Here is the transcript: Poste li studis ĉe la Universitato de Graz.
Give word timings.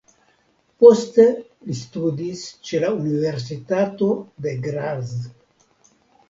Poste 0.83 1.25
li 1.67 1.75
studis 1.79 2.41
ĉe 2.71 2.79
la 2.85 2.89
Universitato 3.01 4.09
de 4.47 4.55
Graz. 4.65 5.15